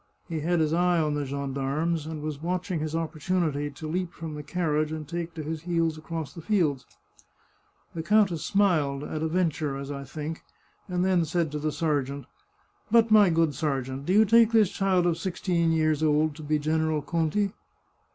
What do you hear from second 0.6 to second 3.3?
his eye on the gendarmes, and was watching his op